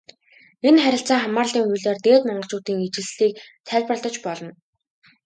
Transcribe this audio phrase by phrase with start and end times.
[0.67, 3.33] Энэ харилцаа хамаарлын хуулиар Дээд Монголчуудын ижилслийг
[3.67, 4.51] тайлбарлаж болно.